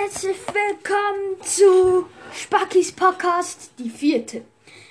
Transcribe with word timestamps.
Herzlich 0.00 0.38
willkommen 0.46 1.42
zu 1.42 2.06
Spackys 2.32 2.92
Podcast, 2.92 3.72
die 3.78 3.90
vierte. 3.90 4.42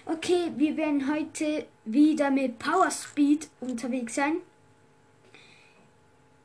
Okay, 0.05 0.52
wir 0.55 0.78
werden 0.78 1.12
heute 1.12 1.66
wieder 1.86 2.29
mit 2.29 2.60
Power 2.60 2.92
Speed 2.92 3.50
unterwegs 3.62 4.16
sein. 4.16 4.38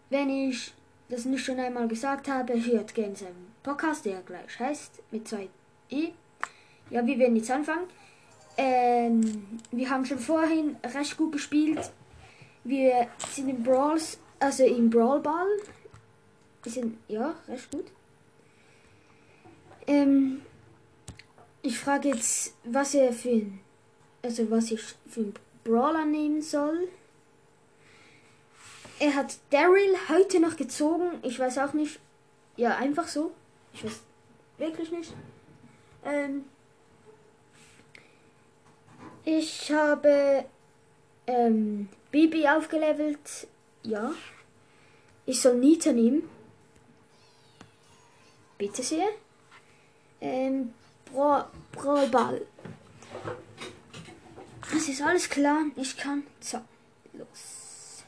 Wenn 0.09 0.31
ich 0.31 0.73
das 1.11 1.27
nicht 1.27 1.45
schon 1.45 1.59
einmal 1.61 1.87
gesagt 1.87 2.29
habe, 2.29 2.55
hört 2.65 2.95
gerne 2.95 3.15
seinen 3.15 3.53
Podcast, 3.63 4.07
der 4.07 4.23
gleich 4.23 4.59
heißt, 4.59 5.03
mit 5.11 5.29
zwei 5.29 5.49
E. 5.91 6.13
Ja, 6.89 7.07
wir 7.07 7.19
werden 7.19 7.37
jetzt 7.37 7.51
anfangen. 7.51 7.89
Ähm, 8.57 9.61
wir 9.71 9.91
haben 9.91 10.07
schon 10.07 10.19
vorhin 10.19 10.77
recht 10.95 11.17
gut 11.19 11.33
gespielt. 11.33 11.91
Wir 12.65 13.09
sind 13.33 13.51
in 13.51 13.63
Brawls, 13.63 14.19
also 14.41 14.65
im 14.65 14.89
Brawl 14.89 15.21
Ball. 15.21 15.47
Wir 16.63 16.73
sind, 16.73 16.97
ja, 17.09 17.35
recht 17.49 17.71
gut. 17.71 17.87
Ähm, 19.87 20.43
ich 21.63 21.79
frage 21.79 22.09
jetzt, 22.09 22.55
was 22.65 22.95
er 22.95 23.13
für 23.13 23.43
also 24.27 24.51
was 24.51 24.71
ich 24.73 24.83
für 25.09 25.21
einen 25.21 25.35
Brawler 25.63 26.05
nehmen 26.05 26.43
soll. 26.43 26.89
Er 28.99 29.15
hat 29.15 29.37
Daryl 29.51 29.95
heute 30.09 30.41
noch 30.41 30.57
gezogen. 30.57 31.19
Ich 31.23 31.39
weiß 31.39 31.59
auch 31.59 31.75
nicht. 31.75 32.01
Ja, 32.57 32.77
einfach 32.77 33.07
so. 33.07 33.33
Ich 33.73 33.85
weiß 33.85 34.01
wirklich 34.59 34.91
nicht. 34.91 35.15
Ähm, 36.05 36.47
ich 39.25 39.71
habe 39.71 40.45
ähm, 41.27 41.89
Bibi 42.11 42.49
aufgelevelt. 42.49 43.47
Ja. 43.83 44.13
Ich 45.27 45.41
soll 45.41 45.57
Nita 45.57 45.93
nehmen. 45.93 46.29
Bitte 48.59 48.83
sehr. 48.83 49.09
Ähm, 50.21 50.73
Brawlball. 51.73 52.47
Das 54.73 54.89
ist 54.89 55.03
alles 55.03 55.29
klar. 55.29 55.65
Ich 55.77 55.97
kann. 55.97 56.25
So, 56.41 56.59
los. 57.13 58.05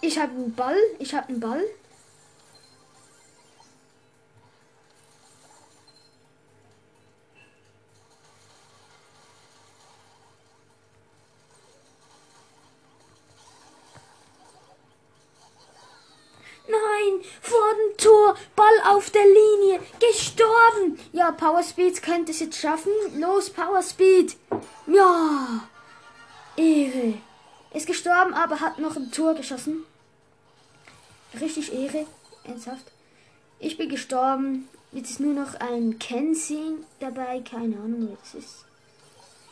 Ich 0.00 0.18
habe 0.18 0.32
einen 0.32 0.54
Ball. 0.54 0.76
Ich 0.98 1.14
habe 1.14 1.28
einen 1.28 1.40
Ball. 1.40 1.64
Power 21.44 21.62
Speed 21.62 22.00
könnte 22.00 22.32
es 22.32 22.40
jetzt 22.40 22.58
schaffen. 22.58 22.90
Los, 23.18 23.50
Power 23.50 23.82
Speed. 23.82 24.34
Ja, 24.86 25.68
Ehre. 26.56 27.18
Ist 27.74 27.86
gestorben, 27.86 28.32
aber 28.32 28.60
hat 28.60 28.78
noch 28.78 28.96
ein 28.96 29.10
Tor 29.10 29.34
geschossen. 29.34 29.84
Richtig 31.38 31.70
Ehre, 31.70 32.06
ernsthaft. 32.44 32.86
Ich 33.58 33.76
bin 33.76 33.90
gestorben. 33.90 34.70
Jetzt 34.92 35.10
ist 35.10 35.20
nur 35.20 35.34
noch 35.34 35.54
ein 35.60 35.98
Kensin 35.98 36.86
dabei. 36.98 37.40
Keine 37.40 37.76
Ahnung, 37.76 38.08
wer 38.08 38.16
das 38.22 38.42
ist. 38.42 38.64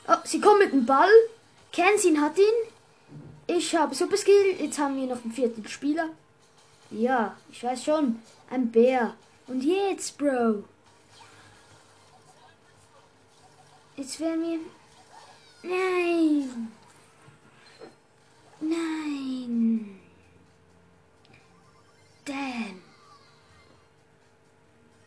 Oh, 0.08 0.16
sie 0.24 0.40
kommen 0.40 0.60
mit 0.60 0.72
dem 0.72 0.86
Ball. 0.86 1.12
Kensin 1.72 2.22
hat 2.22 2.38
ihn. 2.38 3.54
Ich 3.54 3.76
habe 3.76 3.94
Super 3.94 4.16
Skill. 4.16 4.56
Jetzt 4.58 4.78
haben 4.78 4.96
wir 4.96 5.14
noch 5.14 5.22
einen 5.22 5.34
vierten 5.34 5.68
Spieler. 5.68 6.08
Ja, 6.90 7.36
ich 7.50 7.62
weiß 7.62 7.84
schon. 7.84 8.22
Ein 8.48 8.70
Bär. 8.70 9.12
Und 9.46 9.62
jetzt, 9.62 10.16
Bro. 10.16 10.64
Jetzt 14.02 14.18
werden 14.18 14.42
wir. 14.42 14.58
Nein. 15.62 16.72
Nein. 18.60 20.00
Damn. 22.24 22.82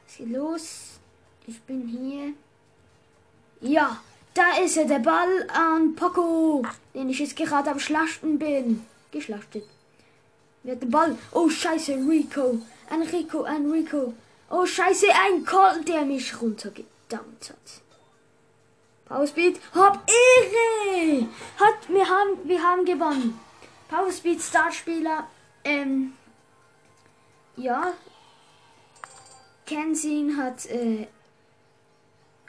Was 0.07 0.15
geht 0.15 0.29
los? 0.29 0.91
Ich 1.45 1.61
bin 1.63 1.85
hier. 1.89 2.35
Ja, 3.69 4.01
da 4.33 4.63
ist 4.63 4.77
er, 4.77 4.85
der 4.85 4.99
Ball 4.99 5.45
an 5.49 5.93
Poco, 5.95 6.63
den 6.93 7.09
ich 7.09 7.19
jetzt 7.19 7.35
gerade 7.35 7.71
am 7.71 7.79
Schlachten 7.81 8.39
bin. 8.39 8.85
Geschlachtet. 9.11 9.65
Wer 10.63 10.75
hat 10.75 10.83
den 10.83 10.91
Ball? 10.91 11.17
Oh, 11.33 11.49
scheiße, 11.49 11.95
Rico. 11.95 12.61
Ein 12.89 13.01
Rico, 13.01 13.43
ein 13.43 13.69
Rico. 13.69 14.13
Oh, 14.49 14.65
scheiße, 14.65 15.07
ein 15.25 15.45
Colt, 15.45 15.85
der 15.85 16.05
mich 16.05 16.41
runtergedammt 16.41 17.49
hat. 17.49 17.84
Power 19.05 19.27
Speed, 19.27 19.59
hab 19.75 20.09
Ehre! 20.09 21.27
Hat, 21.59 21.89
wir 21.89 22.09
haben, 22.09 22.39
wir 22.43 22.63
haben 22.63 22.85
gewonnen. 22.85 23.39
Power 23.87 24.11
Speed 24.11 24.41
Startspieler, 24.41 25.27
ähm, 25.63 26.13
ja. 27.55 27.93
Kensing 29.67 30.37
hat, 30.37 30.65
äh, 30.65 31.05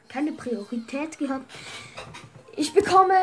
keine 0.09 0.33
Priorität 0.33 1.19
gehabt. 1.19 1.44
Ich 2.56 2.73
bekomme 2.73 3.19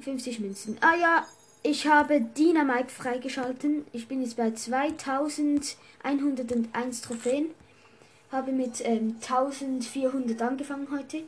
50 0.00 0.40
Münzen. 0.40 0.76
Ah 0.82 0.96
ja, 0.96 1.26
ich 1.62 1.86
habe 1.86 2.20
Dynamite 2.20 2.90
freigeschalten. 2.90 3.86
Ich 3.92 4.08
bin 4.08 4.20
jetzt 4.20 4.36
bei 4.36 4.50
2101 4.50 7.00
Trophäen. 7.00 7.54
Habe 8.30 8.52
mit 8.52 8.84
ähm, 8.84 9.16
1400 9.22 10.42
angefangen 10.42 10.88
heute. 10.90 11.22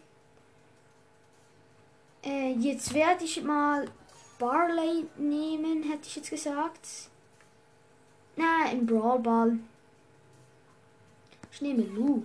Äh, 2.25 2.53
jetzt 2.53 2.95
werde 2.95 3.25
ich 3.25 3.43
mal 3.43 3.91
Barley 4.39 5.07
nehmen, 5.17 5.83
hätte 5.83 6.07
ich 6.07 6.17
jetzt 6.17 6.31
gesagt. 6.31 6.89
Na, 8.37 8.71
im 8.71 8.87
Brawl 8.87 9.19
Ball. 9.19 9.59
Ich 11.53 11.61
nehme 11.61 11.83
Lou. 11.83 12.23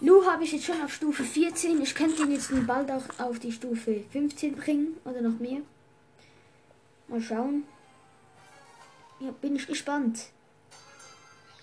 Lu 0.00 0.24
habe 0.26 0.44
ich 0.44 0.52
jetzt 0.52 0.64
schon 0.64 0.82
auf 0.82 0.92
Stufe 0.92 1.22
14. 1.22 1.80
Ich 1.82 1.94
könnte 1.94 2.22
ihn 2.22 2.32
jetzt 2.32 2.50
bald 2.66 2.90
auch 2.90 3.04
auf 3.18 3.38
die 3.38 3.52
Stufe 3.52 4.02
15 4.10 4.56
bringen 4.56 4.96
oder 5.04 5.20
noch 5.20 5.38
mehr. 5.38 5.60
Mal 7.08 7.20
schauen. 7.20 7.64
Ja, 9.20 9.30
bin 9.40 9.54
ich 9.54 9.66
gespannt. 9.66 10.30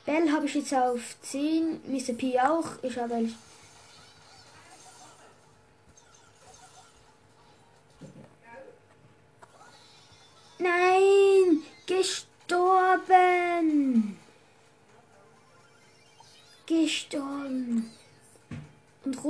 Bell 0.05 0.31
habe 0.31 0.45
ich 0.45 0.55
jetzt 0.55 0.73
auf 0.73 1.17
10. 1.21 1.81
Mr. 1.87 2.13
P 2.13 2.39
auch. 2.39 2.81
Ich 2.81 2.97
habe 2.97 3.15
eigentlich. 3.15 3.35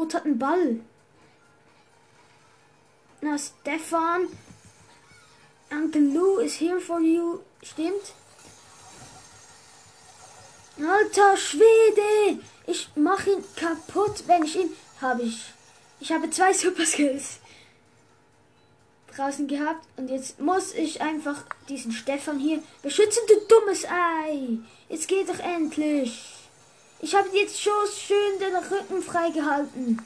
Und 0.10 0.16
Rot 0.16 0.22
hat 0.22 0.26
einen 0.26 0.40
Ball. 0.40 0.80
Na, 3.22 3.38
Stefan. 3.38 4.28
Uncle 5.70 6.02
Lou 6.02 6.40
is 6.40 6.60
here 6.60 6.80
for 6.80 7.00
you. 7.00 7.42
Stimmt? 7.62 8.14
Alter 10.80 11.38
Schwede! 11.38 12.42
Ich 12.66 12.90
mache 12.96 13.32
ihn 13.32 13.44
kaputt, 13.56 14.24
wenn 14.26 14.44
ich 14.44 14.56
ihn. 14.56 14.72
Habe 15.00 15.24
ich. 15.24 15.44
Ich 16.00 16.12
habe 16.12 16.30
zwei 16.32 16.54
Super 16.54 16.86
Skills 16.86 17.40
draußen 19.16 19.48
gehabt. 19.48 19.86
Und 19.98 20.10
jetzt 20.10 20.40
muss 20.40 20.74
ich 20.74 21.02
einfach 21.02 21.44
diesen 21.68 21.92
Stefan 21.92 22.40
hier 22.40 22.64
beschützen, 22.82 23.22
du 23.28 23.36
dummes 23.48 23.86
Ei. 23.86 24.58
Jetzt 24.88 25.08
geht 25.08 25.30
doch 25.30 25.40
endlich. 25.40 26.39
Ich 27.02 27.16
habe 27.16 27.30
jetzt 27.34 27.62
schon 27.62 27.88
schön 27.98 28.40
den 28.40 28.56
Rücken 28.56 29.02
freigehalten. 29.02 30.02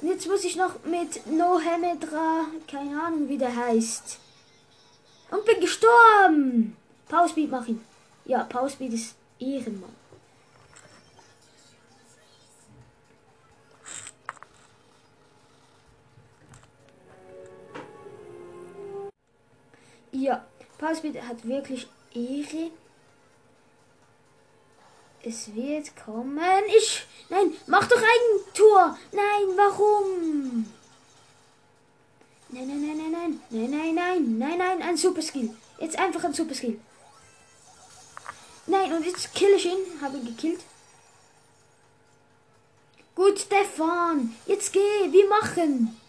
Und 0.00 0.08
jetzt 0.08 0.26
muss 0.26 0.44
ich 0.44 0.56
noch 0.56 0.82
mit 0.84 1.26
No 1.26 1.60
Hemedra, 1.60 2.46
keine 2.66 3.02
Ahnung 3.02 3.28
wie 3.28 3.36
der 3.36 3.54
heißt. 3.54 4.18
Und 5.30 5.44
bin 5.44 5.60
gestorben. 5.60 6.76
Speed 7.28 7.50
machen. 7.50 7.84
Ja, 8.24 8.48
Speed 8.68 8.94
ist 8.94 9.14
Ehrenmann. 9.38 9.94
Ja, 20.12 20.46
Speed 20.94 21.22
hat 21.22 21.46
wirklich 21.46 21.86
Ehre. 22.14 22.70
Es 25.22 25.54
wird 25.54 25.94
kommen. 25.96 26.38
Ich. 26.76 27.06
Nein, 27.28 27.52
mach 27.66 27.86
doch 27.86 27.98
ein 28.00 28.54
Tor. 28.54 28.96
Nein, 29.12 29.56
warum? 29.56 30.66
Nein, 32.48 32.66
nein, 32.66 32.80
nein, 32.80 32.96
nein, 32.96 33.12
nein. 33.12 33.40
Nein, 33.50 33.70
nein, 33.70 33.94
nein. 33.94 34.38
Nein, 34.38 34.58
nein, 34.58 34.82
ein 34.82 34.96
Super 34.96 35.22
Skill. 35.22 35.54
Jetzt 35.78 35.98
einfach 35.98 36.24
ein 36.24 36.34
Super 36.34 36.54
Skill. 36.54 36.80
Nein, 38.66 38.92
und 38.92 39.04
jetzt 39.04 39.34
kill 39.34 39.50
ich 39.56 39.66
ihn. 39.66 40.00
Habe 40.00 40.16
ihn 40.16 40.24
gekillt. 40.24 40.60
Gut, 43.14 43.38
Stefan. 43.38 44.34
Jetzt 44.46 44.72
geh. 44.72 45.12
Wir 45.12 45.28
machen. 45.28 46.00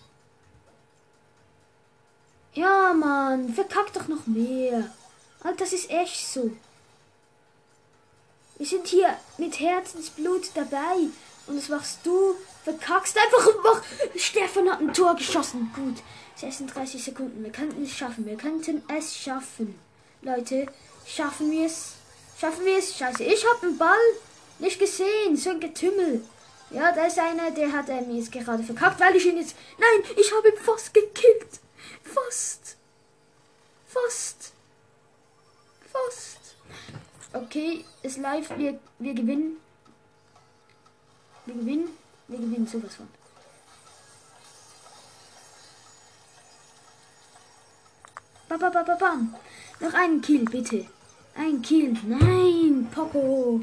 Ja, 2.53 2.93
Mann. 2.93 3.53
Verkack 3.53 3.91
doch 3.93 4.07
noch 4.07 4.25
mehr. 4.25 4.89
Alter, 5.43 5.57
das 5.57 5.73
ist 5.73 5.89
echt 5.89 6.27
so. 6.27 6.51
Wir 8.61 8.67
sind 8.67 8.85
hier 8.85 9.17
mit 9.39 9.59
Herzensblut 9.59 10.51
dabei. 10.53 11.07
Und 11.47 11.57
das 11.57 11.67
machst 11.69 11.97
du. 12.03 12.35
Verkackst 12.63 13.17
einfach 13.17 13.47
und 13.47 13.63
mach. 13.63 13.81
Stefan 14.15 14.69
hat 14.69 14.79
ein 14.79 14.93
Tor 14.93 15.15
geschossen. 15.15 15.71
Gut. 15.73 15.95
36 16.35 17.03
Sekunden. 17.03 17.43
Wir 17.43 17.51
könnten 17.51 17.83
es 17.83 17.91
schaffen. 17.91 18.23
Wir 18.23 18.37
könnten 18.37 18.83
es 18.87 19.17
schaffen. 19.17 19.79
Leute, 20.21 20.67
schaffen 21.07 21.49
wir 21.49 21.65
es? 21.65 21.93
Schaffen 22.39 22.63
wir 22.63 22.77
es? 22.77 22.95
Scheiße. 22.95 23.23
Ich 23.23 23.43
hab 23.47 23.63
einen 23.63 23.79
Ball 23.79 23.97
nicht 24.59 24.79
gesehen. 24.79 25.35
So 25.35 25.49
ein 25.49 25.59
Getümmel. 25.59 26.23
Ja, 26.69 26.91
da 26.91 27.07
ist 27.07 27.17
einer, 27.17 27.49
der 27.49 27.71
hat 27.71 27.89
er 27.89 28.01
mir 28.01 28.19
jetzt 28.19 28.31
gerade 28.31 28.61
verkackt, 28.61 28.99
weil 28.99 29.15
ich 29.15 29.25
ihn 29.25 29.37
jetzt. 29.37 29.55
Nein, 29.79 30.15
ich 30.15 30.31
habe 30.31 30.49
ihn 30.49 30.57
fast 30.63 30.93
gekillt. 30.93 31.59
Fast. 32.03 32.77
Fast. 33.87 34.51
Fast. 35.91 36.40
Okay, 37.33 37.85
ist 38.01 38.17
live. 38.17 38.57
Wir, 38.57 38.79
wir 38.99 39.13
gewinnen. 39.13 39.57
Wir 41.45 41.55
gewinnen. 41.55 41.89
Wir 42.27 42.37
gewinnen 42.37 42.67
sowas 42.67 42.95
von. 42.95 43.07
Bam, 48.49 48.59
bam, 48.59 48.85
bam, 48.85 48.97
bam. 48.97 49.35
Noch 49.79 49.93
einen 49.93 50.21
Kill, 50.21 50.43
bitte. 50.43 50.85
Ein 51.35 51.61
Kill. 51.61 51.97
Nein, 52.05 52.89
Poco. 52.93 53.61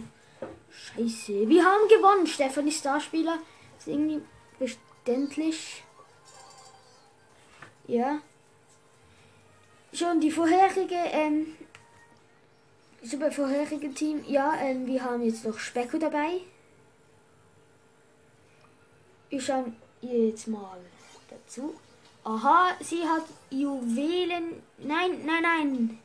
Scheiße. 0.70 1.46
Wir 1.48 1.64
haben 1.64 1.88
gewonnen, 1.88 2.26
Stefanie 2.26 2.72
Starspieler. 2.72 3.38
Ist 3.78 3.88
irgendwie 3.88 4.22
verständlich. 4.56 5.84
Ja. 7.86 8.20
Schon 9.92 10.20
die 10.20 10.30
vorherige, 10.30 10.96
ähm, 11.12 11.54
super 13.02 13.30
vorherige 13.30 13.92
Team. 13.92 14.24
Ja, 14.26 14.54
ähm, 14.60 14.86
wir 14.86 15.04
haben 15.04 15.22
jetzt 15.22 15.44
noch 15.44 15.58
Specko 15.58 15.98
dabei. 15.98 16.40
Wir 19.30 19.40
schauen 19.40 19.76
jetzt 20.00 20.48
mal 20.48 20.78
dazu. 21.28 21.74
Aha, 22.24 22.76
sie 22.80 23.02
hat 23.02 23.24
Juwelen. 23.50 24.62
Nein, 24.78 25.24
nein, 25.24 25.42
nein. 25.42 25.98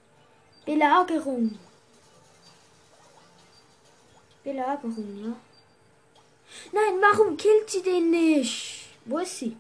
Belagerung. 0.66 1.58
Belagerung, 4.44 5.24
ja. 5.24 5.36
Nein, 6.72 7.02
warum 7.02 7.38
killt 7.38 7.70
sie 7.70 7.82
den 7.82 8.12
nicht? 8.12 8.90
Wo 9.06 9.20
ist 9.20 9.40
sie? 9.40 9.58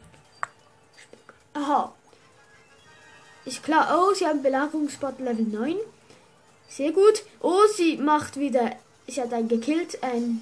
Aha. 1.54 1.94
Ist 3.46 3.64
klar. 3.64 3.98
Oh, 3.98 4.14
sie 4.14 4.26
haben 4.26 4.42
Belagerungsspot 4.42 5.20
Level 5.20 5.46
9. 5.46 5.78
Sehr 6.75 6.92
gut. 6.92 7.24
Oh, 7.40 7.68
sie 7.75 7.98
macht 7.98 8.40
wieder. 8.40 8.78
Sie 9.08 9.22
hat 9.22 9.31
einen 9.31 9.48
gekillt. 9.48 10.02
Ein 10.02 10.42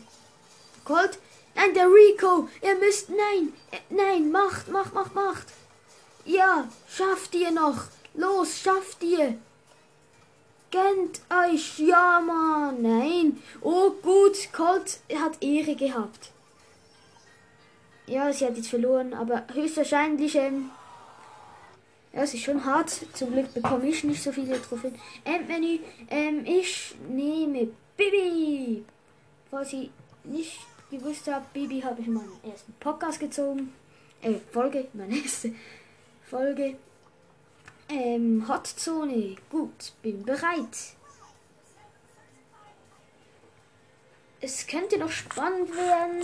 Colt. 0.86 1.20
Nein, 1.56 1.74
der 1.74 1.88
Rico. 1.88 2.48
Ihr 2.62 2.76
müsst. 2.76 3.10
Nein. 3.10 3.52
Nein, 3.90 4.32
macht, 4.32 4.70
macht, 4.70 4.94
macht, 4.94 5.14
macht. 5.14 5.48
Ja, 6.24 6.70
schafft 6.88 7.36
ihr 7.36 7.52
noch. 7.52 7.84
Los, 8.14 8.60
schafft 8.60 9.04
ihr. 9.04 9.36
Gönnt 10.72 11.20
euch. 11.50 11.80
Ja, 11.80 12.22
Mann. 12.22 12.82
Nein. 12.82 13.44
Oh, 13.60 13.90
gut. 14.02 14.54
Colt 14.54 15.00
hat 15.14 15.44
Ehre 15.44 15.76
gehabt. 15.76 16.32
Ja, 18.08 18.32
sie 18.32 18.46
hat 18.46 18.56
jetzt 18.56 18.70
verloren, 18.70 19.14
aber 19.14 19.44
höchstwahrscheinlich. 19.54 20.36
Ähm, 20.36 20.72
ja, 22.14 22.24
es 22.24 22.34
ist 22.34 22.44
schon 22.44 22.66
hart. 22.66 22.90
Zum 23.14 23.32
Glück 23.32 23.54
bekomme 23.54 23.88
ich 23.88 24.04
nicht 24.04 24.22
so 24.22 24.32
viele 24.32 24.62
Trophäen. 24.62 24.96
Endmenü. 25.24 25.80
Ähm, 26.10 26.46
ich 26.46 26.96
nehme 27.08 27.70
Bibi. 27.96 28.84
Falls 29.50 29.74
ich 29.74 29.90
nicht 30.24 30.60
gewusst 30.90 31.32
habe, 31.32 31.46
Bibi 31.54 31.82
habe 31.82 32.02
ich 32.02 32.08
in 32.08 32.14
meinen 32.14 32.44
ersten 32.44 32.74
Podcast 32.80 33.20
gezogen. 33.20 33.74
Äh, 34.22 34.36
Folge, 34.52 34.88
meine 34.94 35.18
erste 35.18 35.54
Folge. 36.30 36.76
Ähm, 37.90 38.46
Hotzone. 38.48 39.36
Gut, 39.50 39.94
bin 40.02 40.24
bereit. 40.24 40.96
Es 44.42 44.66
könnte 44.68 44.98
noch 44.98 45.12
spannend 45.12 45.74
werden. 45.76 46.24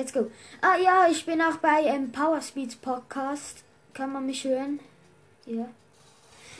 Let's 0.00 0.14
go. 0.14 0.30
Ah 0.62 0.78
ja, 0.78 1.08
ich 1.10 1.26
bin 1.26 1.42
auch 1.42 1.56
bei 1.56 1.82
ähm, 1.82 2.10
Power 2.10 2.40
Speeds 2.40 2.74
Podcast. 2.76 3.62
Kann 3.92 4.14
man 4.14 4.24
mich 4.24 4.44
hören? 4.44 4.80
Ja. 5.44 5.68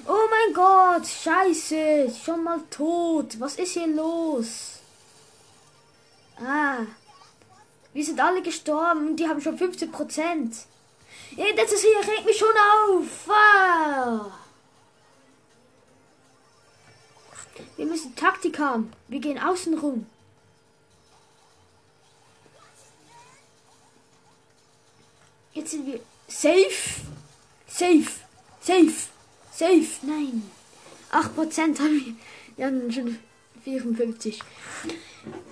Oh 0.06 0.28
mein 0.30 0.52
Gott, 0.52 1.06
scheiße, 1.06 2.12
schon 2.22 2.44
mal 2.44 2.60
tot. 2.68 3.40
Was 3.40 3.54
ist 3.54 3.72
hier 3.72 3.86
los? 3.86 4.80
Ah. 6.36 6.80
Wir 7.94 8.04
sind 8.04 8.20
alle 8.20 8.42
gestorben 8.42 9.08
und 9.08 9.16
die 9.16 9.26
haben 9.26 9.40
schon 9.40 9.56
15 9.56 9.90
Prozent. 9.90 10.56
Ja, 11.34 11.46
das 11.56 11.72
ist 11.72 11.80
hier 11.80 12.12
regt 12.12 12.26
mich 12.26 12.36
schon 12.36 12.48
auf. 12.50 13.30
Ah. 13.30 14.32
Wir 17.78 17.86
müssen 17.86 18.14
Taktik 18.14 18.58
haben. 18.58 18.92
Wir 19.08 19.20
gehen 19.20 19.38
außen 19.38 19.78
rum. 19.78 20.04
Sind 25.70 25.86
wir 25.86 26.00
safe. 26.26 27.00
Safe. 27.68 28.10
Safe. 28.60 28.92
Safe. 29.52 29.86
Nein. 30.02 30.50
8% 31.12 31.78
haben 31.78 32.16
wir. 32.56 32.66
Haben 32.66 32.90
schon 32.90 33.18
54. 33.62 34.40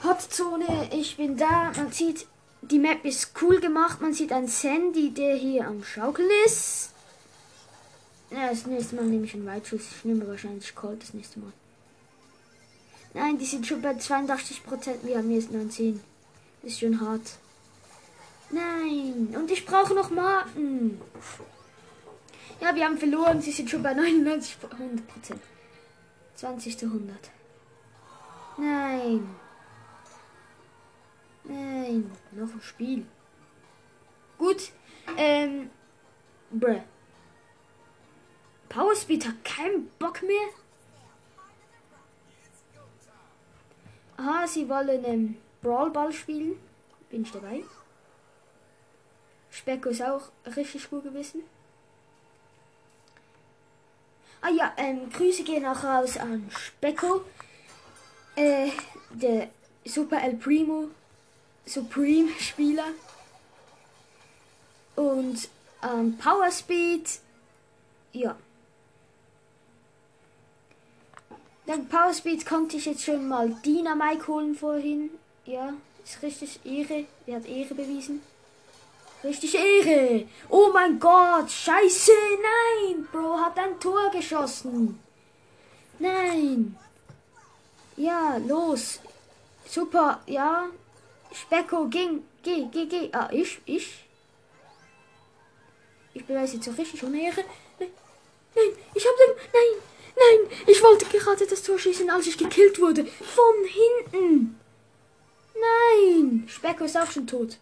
Hotzone, 0.03 0.91
ich 0.93 1.17
bin 1.17 1.37
da. 1.37 1.70
Man 1.76 1.93
sieht, 1.93 2.26
die 2.62 2.81
Map 2.81 3.04
ist 3.04 3.31
cool 3.40 3.61
gemacht. 3.61 4.00
Man 4.00 4.12
sieht 4.12 4.33
einen 4.33 4.49
Sandy, 4.49 5.11
der 5.11 5.37
hier 5.37 5.69
am 5.69 5.85
Schaukeln 5.85 6.28
ist. 6.47 6.90
Ja, 8.33 8.50
das 8.50 8.66
nächste 8.66 8.97
Mal 8.97 9.04
nehme 9.04 9.25
ich 9.25 9.35
einen 9.35 9.47
Weitschuss. 9.47 9.83
Ich 9.99 10.04
nehme 10.04 10.26
wahrscheinlich 10.26 10.75
Colt 10.75 11.00
das 11.00 11.14
nächste 11.14 11.38
Mal. 11.38 11.52
Nein, 13.14 13.38
die 13.38 13.47
sind 13.47 13.64
schon 13.69 13.83
bei 13.83 13.92
82%. 13.92 15.04
Wir 15.04 15.19
haben 15.19 15.31
jetzt 15.31 15.52
19. 15.52 16.00
Das 16.62 16.73
ist 16.73 16.81
schon 16.81 17.00
hart. 17.00 17.38
Nein, 18.50 19.35
und 19.37 19.50
ich 19.50 19.67
brauche 19.67 19.95
noch 19.95 20.11
Marken. 20.11 21.00
Ja, 22.61 22.75
wir 22.75 22.85
haben 22.85 22.99
verloren. 22.99 23.40
Sie 23.40 23.52
sind 23.52 23.71
schon 23.71 23.83
bei 23.83 23.95
99, 23.95 24.57
100%. 24.62 25.38
20 26.35 26.78
zu 26.78 26.87
100. 26.87 27.17
Nein. 28.57 29.28
Nein, 31.45 32.11
noch 32.33 32.52
ein 32.52 32.62
Spiel. 32.62 33.07
Gut. 34.38 34.71
Ähm. 35.17 35.71
Bruh. 36.50 36.81
Powerspeed 38.69 39.26
hat 39.26 39.45
keinen 39.45 39.88
Bock 39.99 40.23
mehr. 40.23 40.49
Aha, 44.17 44.47
sie 44.47 44.69
wollen 44.69 45.05
ähm, 45.05 45.37
Brawlball 45.62 46.12
spielen. 46.12 46.57
Bin 47.09 47.23
ich 47.23 47.33
dabei. 47.33 47.62
Specko 49.59 49.88
ist 49.88 50.03
auch 50.03 50.23
richtig 50.57 50.88
gut 50.88 51.03
gewesen. 51.03 51.43
Ah 54.41 54.50
ja, 54.50 54.73
ähm, 54.77 55.11
Grüße 55.11 55.43
gehen 55.43 55.67
auch 55.67 55.83
raus 55.83 56.17
an 56.17 56.49
Specko. 56.57 57.25
Äh, 58.37 58.71
der 59.11 59.49
Super 59.85 60.23
El 60.23 60.37
Primo 60.37 60.88
Supreme 61.67 62.31
Spieler. 62.38 62.93
Und 64.95 65.49
ähm, 65.83 66.17
Power 66.19 66.53
Speed. 66.53 67.19
Ja. 68.12 68.37
Dank 71.67 71.91
Power 71.91 72.15
Speed 72.15 72.47
konnte 72.47 72.77
ich 72.77 72.87
jetzt 72.87 73.03
schon 73.03 73.27
mal 73.27 73.50
Dynamite 73.67 74.29
holen 74.29 74.55
vorhin. 74.55 75.11
Ja, 75.47 75.75
ist 76.05 76.23
richtig 76.23 76.61
Ehre. 76.65 77.07
Er 77.27 77.37
hat 77.37 77.47
Ehre 77.47 77.75
bewiesen. 77.75 78.23
Richtig 79.25 79.54
Ehre. 79.54 80.26
Oh 80.48 80.70
mein 80.72 80.98
Gott. 80.98 81.50
Scheiße. 81.50 82.12
Nein. 82.42 83.08
Bro 83.10 83.38
hat 83.38 83.58
ein 83.58 83.78
Tor 83.80 84.10
geschossen. 84.10 84.98
Nein. 85.98 86.76
Ja, 87.96 88.37
los. 88.37 89.00
Super. 89.66 90.20
Ja. 90.26 90.68
Specko, 91.32 91.87
ging, 91.87 92.25
geh, 92.42 92.66
geh, 92.72 92.87
geh. 92.87 93.10
Ah, 93.12 93.28
ich, 93.32 93.60
ich. 93.66 94.04
Ich 96.14 96.25
beweise 96.25 96.54
jetzt 96.56 96.64
so 96.64 96.70
richtig 96.72 97.02
ohne 97.04 97.20
Ehre. 97.20 97.44
Nein, 97.78 97.90
nein, 98.54 98.70
ich 98.94 99.06
hab 99.06 99.16
den, 99.16 99.37
nein, 99.52 99.82
nein, 100.16 100.58
ich 100.66 100.82
wollte 100.82 101.04
gerade 101.06 101.46
das 101.46 101.62
Tor 101.62 101.78
schießen, 101.78 102.08
als 102.08 102.26
ich 102.26 102.38
gekillt 102.38 102.80
wurde. 102.80 103.04
Von 103.04 103.64
hinten. 103.64 104.58
Nein, 105.54 106.48
Specko 106.48 106.84
ist 106.84 106.96
auch 106.96 107.10
schon 107.10 107.26
tot. 107.26 107.58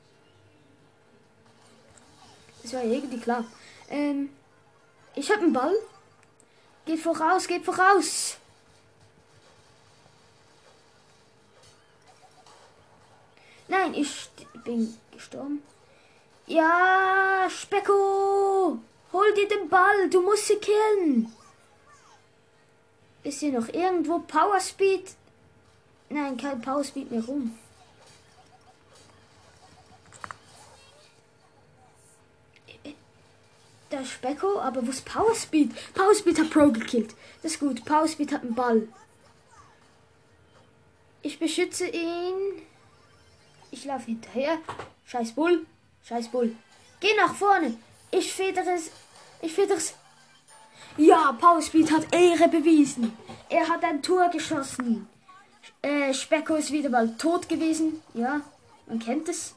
Das 2.67 2.73
war 2.73 2.83
irgendwie 2.83 3.21
klar. 3.21 3.45
Ähm, 3.89 4.31
ich 5.15 5.31
hab 5.31 5.39
einen 5.39 5.53
Ball. 5.53 5.73
Geht 6.85 6.99
voraus, 6.99 7.47
geht 7.47 7.65
voraus. 7.65 8.39
Nein, 13.69 13.95
ich 13.95 14.29
bin 14.65 14.99
gestorben. 15.13 15.63
Ja, 16.49 17.47
Specko! 17.49 18.81
Hol 19.13 19.35
dir 19.35 19.47
den 19.47 19.69
Ball, 19.69 20.11
du 20.11 20.21
musst 20.23 20.49
sie 20.49 20.57
killen. 20.57 21.33
Ist 23.23 23.39
hier 23.39 23.53
noch 23.53 23.69
irgendwo 23.69 24.19
Power 24.19 24.59
Speed? 24.59 25.15
Nein, 26.09 26.37
kein 26.37 26.61
Power 26.61 26.83
Speed 26.83 27.13
mehr 27.13 27.25
rum. 27.25 27.57
Ist 33.91 34.11
Specko, 34.11 34.61
aber 34.61 34.85
wo 34.85 34.91
ist 34.91 35.05
Power 35.05 35.35
Speed? 35.35 35.71
Power 35.95 36.15
Speed 36.15 36.39
hat 36.39 36.51
Pro 36.51 36.71
gekillt. 36.71 37.15
Das 37.43 37.53
ist 37.53 37.61
gut. 37.61 37.85
Power 37.85 38.09
Speed 38.09 38.33
hat 38.33 38.43
einen 38.43 38.55
Ball. 38.55 38.89
Ich 41.23 41.39
beschütze 41.39 41.87
ihn. 41.87 42.63
Ich 43.71 43.85
laufe 43.85 44.07
hinterher. 44.07 44.59
Scheiß 45.07 45.33
Bull. 45.33 45.67
Scheiß 46.05 46.29
Bull. 46.29 46.55
Geh 47.01 47.15
nach 47.17 47.35
vorne. 47.35 47.77
Ich 48.11 48.33
federe 48.33 48.71
es. 48.75 48.91
Ich 49.41 49.53
federe 49.53 49.79
es. 49.79 49.95
Ja, 50.97 51.33
Power 51.33 51.63
Speed 51.63 51.91
hat 51.91 52.13
Ehre 52.13 52.49
bewiesen. 52.49 53.17
Er 53.49 53.69
hat 53.69 53.85
ein 53.85 54.03
Tor 54.03 54.29
geschossen. 54.31 55.09
Äh, 55.83 56.13
Specko 56.13 56.57
ist 56.57 56.73
wieder 56.73 56.91
mal 56.91 57.17
tot 57.17 57.49
gewesen. 57.49 58.03
Ja, 58.15 58.41
man 58.87 58.99
kennt 58.99 59.29
es. 59.29 59.55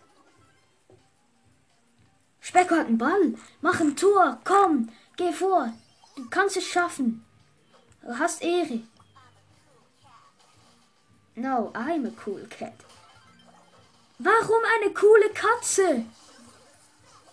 Specko 2.41 2.75
hat 2.75 2.87
einen 2.87 2.97
Ball. 2.97 3.35
Mach 3.61 3.79
ein 3.79 3.95
Tor. 3.95 4.39
Komm, 4.43 4.89
geh 5.17 5.31
vor. 5.31 5.73
Du 6.15 6.29
kannst 6.29 6.57
es 6.57 6.65
schaffen. 6.65 7.25
Du 8.01 8.17
hast 8.17 8.41
Ehre. 8.41 8.81
No, 11.35 11.71
I'm 11.73 12.05
a 12.07 12.11
cool 12.25 12.45
cat. 12.49 12.73
Warum 14.17 14.61
eine 14.77 14.93
coole 14.93 15.29
Katze? 15.29 16.05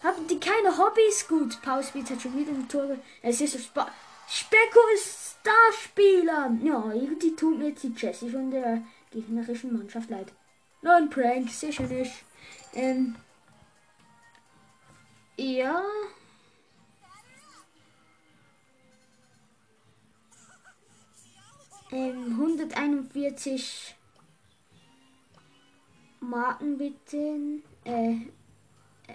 Haben 0.02 0.28
die 0.28 0.38
keine 0.38 0.78
Hobbys? 0.78 1.26
Gut, 1.26 1.60
Pausbeat 1.62 2.10
hat 2.10 2.22
schon 2.22 2.36
wieder 2.36 2.52
ein 2.52 2.68
Tor. 2.68 2.96
Es 3.22 3.40
ist 3.40 3.54
so 3.54 3.58
Sp 3.58 3.82
Specko 4.28 4.80
ist 4.94 5.36
Starspieler. 5.40 6.56
Ja, 6.62 6.92
irgendwie 6.92 7.34
tut 7.34 7.58
mir 7.58 7.68
jetzt 7.68 7.82
die 7.82 7.94
Jessie 7.96 8.30
von 8.30 8.50
der 8.50 8.82
gegnerischen 9.10 9.76
Mannschaft 9.76 10.10
leid. 10.10 10.32
Nein, 10.82 11.10
Prank, 11.10 11.50
sicher 11.50 11.84
nicht. 11.84 12.12
Ähm, 12.74 13.16
ja. 15.36 15.82
Ähm, 21.92 22.32
141 22.38 23.94
Marken 26.20 26.78
bitte. 26.78 27.62
Äh, 27.84 28.12
äh, 29.06 29.14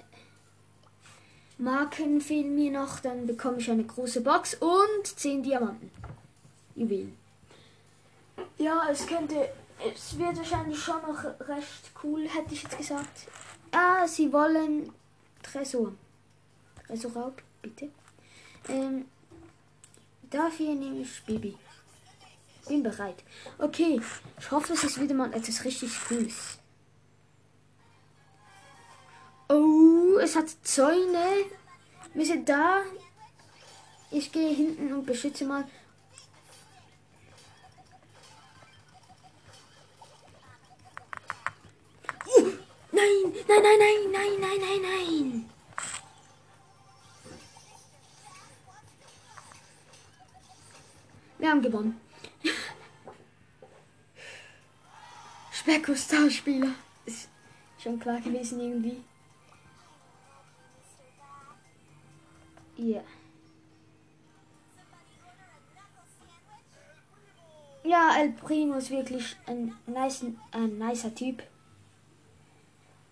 Marken 1.57 2.21
fehlen 2.21 2.55
mir 2.55 2.71
noch, 2.71 2.99
dann 2.99 3.27
bekomme 3.27 3.57
ich 3.57 3.69
eine 3.69 3.83
große 3.83 4.21
Box 4.21 4.55
und 4.55 5.05
10 5.05 5.43
Diamanten. 5.43 5.91
Juwelen. 6.75 7.17
Ja, 8.57 8.87
es 8.89 9.05
könnte, 9.05 9.49
es 9.93 10.17
wird 10.17 10.37
wahrscheinlich 10.37 10.79
schon 10.79 11.01
noch 11.01 11.23
recht 11.47 11.91
cool, 12.03 12.27
hätte 12.27 12.53
ich 12.53 12.63
jetzt 12.63 12.77
gesagt. 12.77 13.27
Ah, 13.71 14.07
sie 14.07 14.31
wollen 14.31 14.91
Tresor. 15.43 15.93
Tresorraub, 16.91 17.41
bitte. 17.61 17.89
Ähm, 18.67 19.05
dafür 20.29 20.75
nehme 20.75 20.99
ich 20.99 21.23
Baby. 21.23 21.57
Bin 22.67 22.83
bereit. 22.83 23.23
Okay, 23.57 24.01
ich 24.37 24.51
hoffe, 24.51 24.73
es 24.73 24.83
ist 24.83 24.99
wieder 24.99 25.15
mal 25.15 25.33
etwas 25.33 25.63
richtig 25.63 25.89
Cooles. 26.07 26.59
Oh, 29.47 30.17
es 30.21 30.35
hat 30.35 30.49
Zäune. 30.63 31.45
Wir 32.13 32.25
sind 32.25 32.49
da. 32.49 32.81
Ich 34.11 34.29
gehe 34.29 34.53
hinten 34.53 34.91
und 34.91 35.05
beschütze 35.05 35.45
mal. 35.45 35.63
Uh, 42.37 42.51
nein, 42.91 43.33
nein, 43.47 43.63
nein, 43.63 43.79
nein, 43.79 44.11
nein, 44.11 44.41
nein, 44.41 44.59
nein, 44.59 44.81
nein. 44.81 45.60
Wir 51.41 51.49
haben 51.49 51.63
gewonnen. 51.63 51.99
Specko 55.51 55.95
Starspieler. 55.95 56.69
Ist 57.03 57.29
schon 57.81 57.99
klar 57.99 58.21
gewesen 58.21 58.59
irgendwie. 58.59 59.03
Ja. 62.77 63.01
Ja, 67.83 68.17
El 68.19 68.33
Primo 68.33 68.75
ist 68.75 68.91
wirklich 68.91 69.35
ein, 69.47 69.75
nice, 69.87 70.23
ein 70.51 70.77
nicer 70.77 71.15
Typ. 71.15 71.41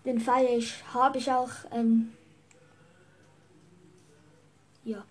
Den 0.04 0.20
feiere 0.20 0.56
ich, 0.56 0.84
habe 0.94 1.18
ich 1.18 1.32
auch. 1.32 1.50
Ähm, 1.72 2.12
ja. 4.84 5.04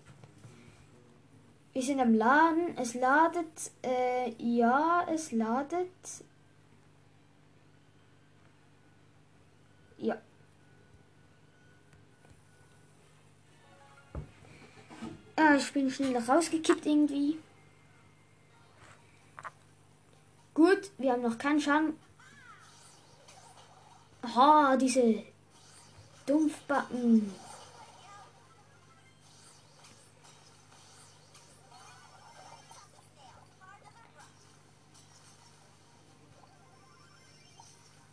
Wir 1.72 1.82
sind 1.82 2.00
am 2.00 2.14
Laden. 2.14 2.76
Es 2.76 2.94
ladet. 2.94 3.70
Äh, 3.82 4.30
ja, 4.38 5.06
es 5.12 5.32
ladet. 5.32 5.88
Ja. 9.98 10.16
Ah, 15.36 15.54
ich 15.56 15.72
bin 15.72 15.90
schnell 15.90 16.16
rausgekippt 16.16 16.86
irgendwie. 16.86 17.38
Gut, 20.54 20.90
wir 20.98 21.12
haben 21.12 21.22
noch 21.22 21.38
keinen 21.38 21.60
Schaden. 21.60 21.96
Aha, 24.22 24.76
diese 24.76 25.22
Dumpfbacken. 26.26 27.32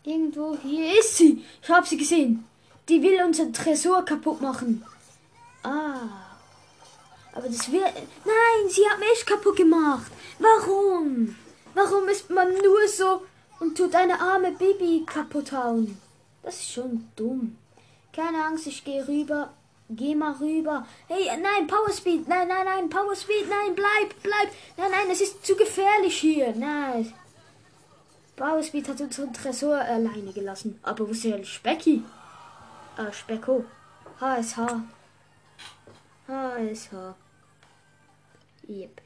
Irgendwo 0.08 0.58
hier 0.64 0.98
ist 0.98 1.18
sie. 1.18 1.44
Ich 1.62 1.70
habe 1.70 1.86
sie 1.86 1.98
gesehen. 1.98 2.46
Die 2.88 3.02
will 3.02 3.22
unser 3.26 3.52
Tresor 3.52 4.06
kaputt 4.06 4.42
machen. 4.42 4.82
Ah. 5.64 6.38
Aber 7.34 7.50
das 7.50 7.70
wird. 7.70 7.94
Nein, 8.24 8.70
sie 8.70 8.88
hat 8.90 9.00
mich 9.00 9.26
kaputt 9.26 9.58
gemacht. 9.58 10.10
Warum? 10.40 11.36
Warum 11.74 12.08
ist 12.08 12.30
man 12.30 12.54
nur 12.54 12.88
so 12.88 13.24
und 13.60 13.78
tut 13.78 13.94
eine 13.96 14.18
arme 14.18 14.52
Baby 14.54 15.04
kaputt 15.06 15.52
hauen? 15.52 16.00
Das 16.42 16.56
ist 16.56 16.72
schon 16.72 17.10
dumm. 17.18 17.58
Keine 18.14 18.46
Angst, 18.46 18.68
ich 18.68 18.86
gehe 18.86 19.06
rüber. 19.06 19.52
Geh 19.90 20.16
mal 20.16 20.36
rüber. 20.40 20.88
Hey, 21.10 21.26
nein, 21.38 21.68
Power 21.68 21.92
Speed. 21.92 22.30
Nein, 22.30 22.48
nein, 22.48 22.64
nein, 22.64 22.90
Power 22.90 23.14
Speed. 23.14 23.50
Nein, 23.50 23.76
bleib, 23.76 24.24
bleib. 24.24 24.50
Nein, 24.78 24.92
nein, 24.92 25.12
es 25.12 25.20
ist 25.20 25.46
zu 25.46 25.58
gefährlich 25.58 26.18
hier. 26.18 26.56
Nein. 26.56 27.14
Powerspeed 28.38 28.88
hat 28.88 29.02
unseren 29.02 29.34
Tresor 29.34 29.78
alleine 29.78 30.32
gelassen. 30.32 30.80
Aber 30.84 31.08
wo 31.08 31.12
ist 31.12 31.24
der 31.24 31.44
Specki? 31.44 32.04
Ah, 32.96 33.12
Specko. 33.12 33.66
HSH. 34.22 34.84
HSH. 36.28 37.16
Yep. 38.70 39.02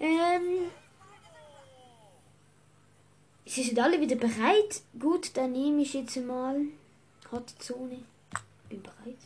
Ähm. 0.00 0.70
Sie 3.44 3.62
sind 3.62 3.78
alle 3.78 4.00
wieder 4.00 4.16
bereit. 4.16 4.82
Gut, 4.98 5.36
dann 5.36 5.52
nehme 5.52 5.82
ich 5.82 5.94
jetzt 5.94 6.16
mal 6.16 6.60
Hot 7.30 7.48
Zone. 7.60 8.02
Bin 8.68 8.82
bereit. 8.82 9.18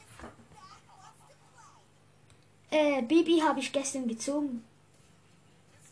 Äh, 2.71 3.01
Baby 3.03 3.41
habe 3.41 3.61
ich 3.61 3.73
gestern 3.73 4.07
gezogen. 4.07 4.65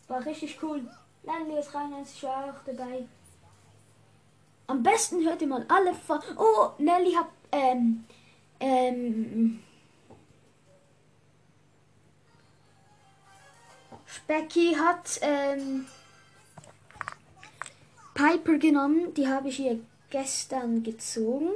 War 0.07 0.23
richtig 0.23 0.61
cool. 0.61 0.87
Landleos 1.23 1.73
rein, 1.73 1.93
ist 2.03 2.23
auch 2.23 2.53
dabei. 2.65 3.05
Am 4.69 4.83
besten 4.83 5.25
hört 5.25 5.41
ihr 5.41 5.47
mal 5.47 5.65
alle 5.67 5.95
von. 5.95 6.19
Oh, 6.37 6.69
Nelly 6.77 7.13
hat. 7.13 7.29
Ähm. 7.51 8.05
Ähm. 8.59 9.63
Specky 14.05 14.75
hat. 14.75 15.19
Ähm. 15.23 15.87
Piper 18.13 18.59
genommen. 18.59 19.11
Die 19.15 19.27
habe 19.27 19.49
ich 19.49 19.59
ihr 19.59 19.79
gestern 20.11 20.83
gezogen. 20.83 21.49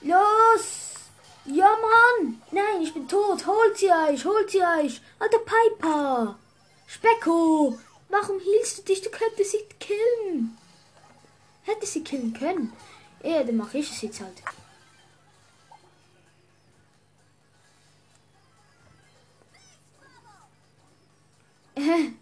Los! 0.00 0.94
Ja, 1.44 1.68
Mann! 1.68 2.42
Nein, 2.50 2.82
ich 2.82 2.92
bin 2.92 3.06
tot. 3.06 3.46
Holt 3.46 3.78
sie 3.78 3.92
euch, 3.92 4.24
holt 4.24 4.50
sie 4.50 4.62
euch. 4.62 5.00
Alter 5.20 5.38
Piper! 5.38 6.38
Specko! 6.88 7.78
Warum 8.08 8.38
hielst 8.40 8.78
du 8.78 8.82
dich? 8.82 9.02
Du 9.02 9.10
könntest 9.10 9.52
sie 9.52 9.64
killen. 9.80 10.56
Hätte 11.62 11.86
sie 11.86 12.04
killen 12.04 12.32
können. 12.32 12.72
Ja, 13.22 13.42
dann 13.42 13.56
mache 13.56 13.78
ich 13.78 13.90
es 13.90 14.02
jetzt 14.02 14.20
halt. 14.20 14.42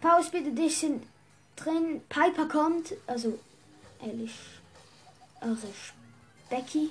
Pause 0.00 0.30
bitte, 0.30 0.52
dich 0.52 0.78
sind 0.78 1.04
drin. 1.56 2.02
Piper 2.08 2.46
kommt, 2.46 2.94
also 3.06 3.38
ehrlich, 4.04 4.34
also 5.40 5.68
Becky. 6.50 6.90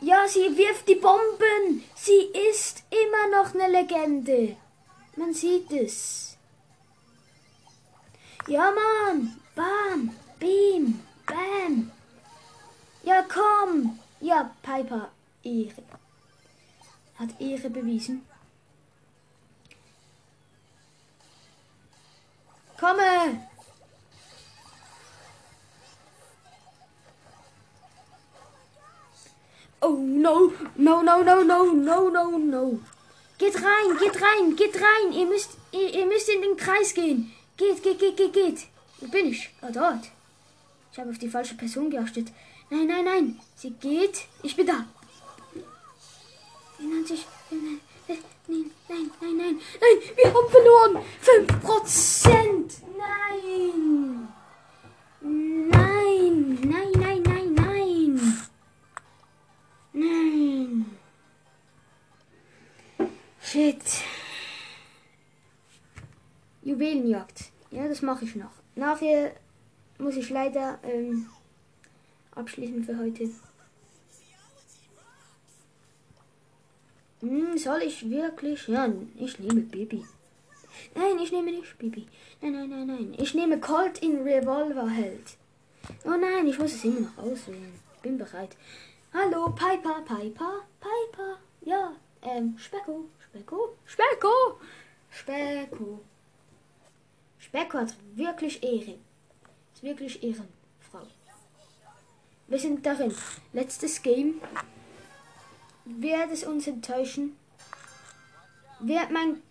Ja, 0.00 0.26
sie 0.26 0.56
wirft 0.56 0.88
die 0.88 0.94
Bomben. 0.94 1.84
Sie 1.94 2.30
ist 2.50 2.82
immer 2.90 3.42
noch 3.42 3.54
eine 3.54 3.68
Legende. 3.68 4.56
Man 5.16 5.34
sieht 5.34 5.70
es. 5.72 6.38
Ja, 8.46 8.72
Mann. 8.72 9.38
Bam. 9.54 10.16
Beam. 10.38 11.00
Bam. 11.26 11.92
Ja, 13.02 13.22
komm. 13.28 13.98
Ja, 14.20 14.50
Piper. 14.62 15.10
Ehre. 15.42 15.82
Hat 17.18 17.38
Ehre 17.38 17.68
bewiesen. 17.68 18.26
Komme! 22.78 23.49
Oh 29.82 29.96
no, 29.96 30.52
no, 30.76 31.02
no, 31.02 31.22
no, 31.22 31.42
no, 31.42 31.72
no, 31.72 32.10
no, 32.10 32.38
no. 32.38 32.80
Geht 33.38 33.56
rein, 33.56 33.96
geht 33.98 34.20
rein, 34.20 34.54
geht 34.54 34.76
rein. 34.76 35.12
Ihr 35.12 35.26
müsst, 35.26 35.52
ihr, 35.72 35.94
ihr 35.94 36.06
müsst 36.06 36.28
in 36.28 36.42
den 36.42 36.56
Kreis 36.56 36.92
gehen. 36.92 37.32
Geht, 37.56 37.82
geht, 37.82 37.98
geht, 37.98 38.16
geht, 38.16 38.32
geht. 38.32 38.58
Wo 38.98 39.08
bin 39.08 39.26
ich? 39.26 39.50
Ah, 39.62 39.70
dort. 39.72 40.04
Ich 40.92 40.98
habe 40.98 41.10
auf 41.10 41.18
die 41.18 41.30
falsche 41.30 41.54
Person 41.54 41.88
geachtet. 41.88 42.28
Nein, 42.68 42.86
nein, 42.86 43.04
nein. 43.04 43.40
Sie 43.56 43.70
geht. 43.70 44.26
Ich 44.42 44.54
bin 44.54 44.66
da. 44.66 44.84
94. 46.76 47.26
Nein, 47.50 47.80
nein, 48.06 48.70
nein, 48.88 49.10
nein, 49.20 49.36
nein. 49.36 49.60
Nein, 49.80 50.16
wir 50.16 50.26
haben 50.26 50.50
verloren. 50.50 50.98
5%. 51.24 52.30
Nein. 52.98 53.10
Nein, 53.30 54.19
Shit. 63.70 64.02
Juwelenjagd. 66.62 67.52
Ja, 67.70 67.86
das 67.86 68.02
mache 68.02 68.24
ich 68.24 68.34
noch. 68.34 68.50
Nachher 68.74 69.32
muss 69.98 70.16
ich 70.16 70.28
leider 70.30 70.80
ähm, 70.82 71.28
abschließen 72.34 72.82
für 72.82 72.98
heute. 72.98 73.30
Hm, 77.20 77.58
soll 77.58 77.82
ich 77.82 78.10
wirklich? 78.10 78.66
Ja, 78.66 78.92
ich 79.16 79.38
nehme 79.38 79.60
Baby. 79.60 80.04
Nein, 80.96 81.18
ich 81.22 81.30
nehme 81.30 81.52
nicht 81.52 81.78
Bibi. 81.78 82.08
Nein, 82.40 82.52
nein, 82.52 82.70
nein, 82.70 82.86
nein. 82.86 83.14
Ich 83.18 83.34
nehme 83.34 83.60
Colt 83.60 83.98
in 84.02 84.22
Revolver 84.22 84.88
Held. 84.88 85.36
Oh 86.04 86.16
nein, 86.20 86.46
ich 86.48 86.58
muss 86.58 86.74
es 86.74 86.84
immer 86.84 87.00
noch 87.00 87.18
auswählen. 87.18 87.74
Bin 88.02 88.18
bereit. 88.18 88.56
Hallo, 89.12 89.50
Piper, 89.50 90.02
Piper, 90.06 90.64
Piper. 90.80 91.38
Ja, 91.62 91.92
ähm, 92.22 92.56
Specko, 92.58 93.04
Specko, 93.30 93.76
Specko, 93.86 94.60
Specko. 95.10 96.00
Specko 97.38 97.78
hat 97.78 97.94
wirklich 98.14 98.62
Ehre. 98.62 98.98
Ist 99.72 99.82
wirklich 99.82 100.22
Ehrenfrau. 100.22 101.06
Wir 102.48 102.58
sind 102.58 102.84
darin. 102.84 103.14
Letztes 103.52 104.02
Game. 104.02 104.40
Wird 105.84 106.30
es 106.32 106.44
uns 106.44 106.66
enttäuschen? 106.66 107.36
Wird 108.80 109.10
mein 109.10 109.42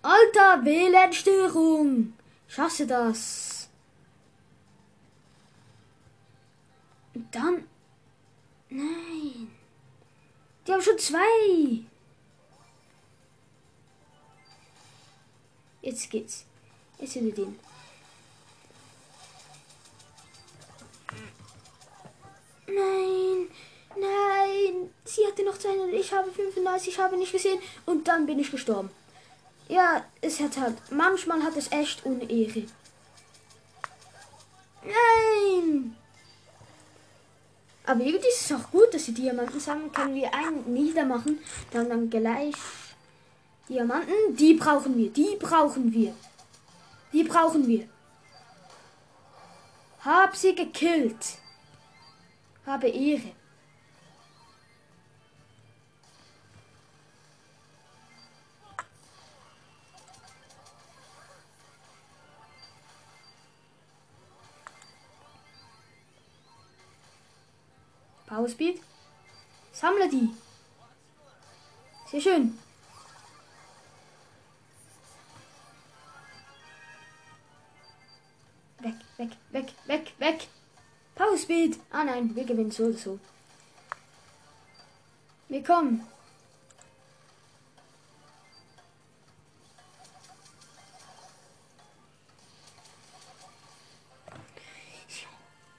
Alter, 0.00 0.64
WLAN-Störung. 0.64 2.14
Ich 2.48 2.58
hasse 2.58 2.86
das. 2.86 3.68
Und 7.14 7.34
dann. 7.34 7.68
Nein. 8.70 9.50
Die 10.66 10.72
haben 10.72 10.82
schon 10.82 10.98
zwei. 10.98 11.84
Jetzt 15.88 16.10
geht's. 16.10 16.44
Jetzt 16.98 17.14
sind 17.14 17.24
wir 17.24 17.32
den. 17.32 17.58
Nein, 22.66 23.48
nein. 23.96 24.90
Sie 25.06 25.26
hatte 25.26 25.42
noch 25.44 25.56
zwei 25.56 25.70
und 25.70 25.94
ich 25.94 26.12
habe 26.12 26.30
35, 26.30 26.88
ich 26.88 26.98
habe 26.98 27.16
nicht 27.16 27.32
gesehen. 27.32 27.58
Und 27.86 28.06
dann 28.06 28.26
bin 28.26 28.38
ich 28.38 28.50
gestorben. 28.50 28.90
Ja, 29.68 30.04
es 30.20 30.40
hat 30.40 30.58
halt. 30.58 30.76
Manchmal 30.90 31.42
hat 31.42 31.56
es 31.56 31.72
echt 31.72 32.04
Unehre. 32.04 32.64
Nein! 34.82 35.96
Aber 37.86 38.00
irgendwie 38.00 38.28
ist 38.28 38.42
es 38.42 38.52
auch 38.52 38.70
gut, 38.70 38.92
dass 38.92 39.06
sie 39.06 39.14
Diamanten 39.14 39.58
sammeln. 39.58 39.90
Können 39.90 40.14
wir 40.14 40.34
einen 40.34 40.70
niedermachen, 40.70 41.38
dann 41.72 41.88
dann 41.88 42.10
gleich 42.10 42.54
Diamanten. 43.68 44.36
Die 44.36 44.54
brauchen 44.54 44.96
wir, 44.96 45.10
die 45.10 45.36
brauchen 45.38 45.92
wir. 45.92 46.14
Die 47.12 47.24
brauchen 47.24 47.66
wir. 47.66 47.88
Hab 50.04 50.34
sie 50.34 50.54
gekillt. 50.54 51.38
Habe 52.64 52.88
Ehre. 52.88 53.32
Power 68.26 68.48
Speed. 68.48 68.80
Sammle 69.72 70.08
die. 70.08 70.30
Sehr 72.10 72.20
schön. 72.20 72.58
Nein, 82.08 82.34
wir 82.34 82.44
gewinnen 82.44 82.70
so 82.70 82.92
so. 82.92 83.18
Wir 85.48 85.62
kommen. 85.62 86.06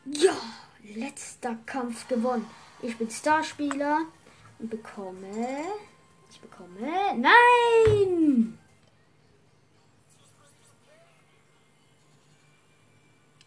Ja, 0.05 0.35
letzter 0.83 1.55
Kampf 1.65 2.07
gewonnen. 2.07 2.49
Ich 2.81 2.97
bin 2.97 3.09
Starspieler 3.09 4.01
und 4.57 4.69
bekomme. 4.69 5.65
Ich 6.31 6.39
bekomme. 6.39 6.89
Nein! 7.17 8.57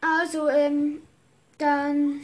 Also, 0.00 0.48
ähm, 0.48 1.02
dann. 1.58 2.20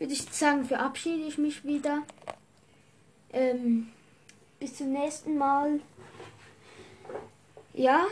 würde 0.00 0.14
ich 0.14 0.22
sagen, 0.32 0.64
verabschiede 0.64 1.28
ich 1.28 1.36
mich 1.36 1.62
wieder. 1.62 2.02
Ähm, 3.34 3.92
bis 4.58 4.78
zum 4.78 4.92
nächsten 4.92 5.36
Mal. 5.36 5.80
Ja, 7.74 8.06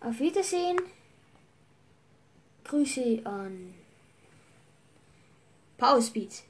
auf 0.00 0.18
Wiedersehen. 0.18 0.80
Grüße 2.64 3.20
an 3.24 3.74
Power 5.78 5.92
Powerspeed. 5.92 6.42